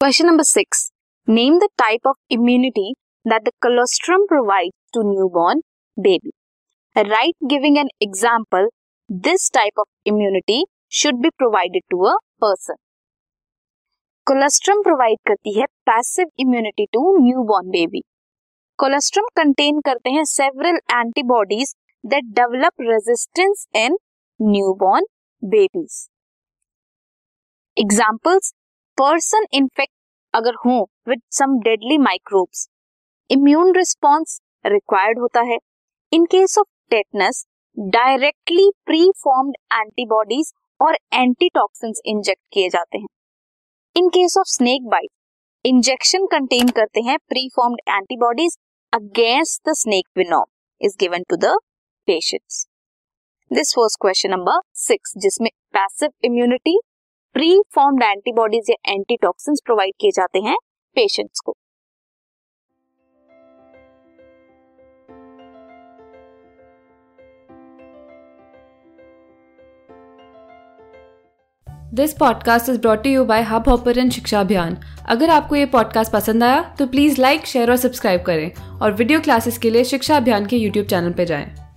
[0.00, 0.92] Question number six.
[1.28, 2.94] Name the type of immunity
[3.26, 5.60] that the colostrum provides to newborn
[5.96, 6.30] baby.
[6.96, 8.68] Write giving an example.
[9.10, 12.76] This type of immunity should be provided to a person.
[14.26, 18.02] Colostrum provide करती है passive immunity to newborn baby
[18.78, 21.74] colostrum contain करते हैं several antibodies
[22.04, 23.96] that develop resistance in
[24.40, 25.06] newborn
[25.42, 25.98] babies
[27.76, 28.52] examples
[29.00, 29.92] person infect
[30.34, 30.72] अगर हो
[31.08, 32.66] with some deadly microbes
[33.30, 35.56] immune response required होता है.
[36.12, 37.44] In case of tetanus
[37.76, 43.06] directly pre formed antibodies और antitoxins inject किए जाते हैं.
[43.96, 45.10] In case of snake bite
[45.64, 48.58] injection contain करते हैं pre formed antibodies
[48.92, 50.44] against the snake venom
[50.80, 51.56] is given to the
[52.08, 52.64] patients
[53.50, 56.78] this was question number six जिसमें passive immunity
[57.34, 60.56] pre formed antibodies या antitoxins provide किए जाते हैं
[60.94, 61.56] patients को
[71.94, 74.76] this podcast is brought you by Hubhopper शिक्षा अभियान
[75.08, 79.20] अगर आपको ये पॉडकास्ट पसंद आया तो प्लीज़ लाइक शेयर और सब्सक्राइब करें और वीडियो
[79.20, 81.69] क्लासेस के लिए शिक्षा अभियान के यूट्यूब चैनल पर जाएँ।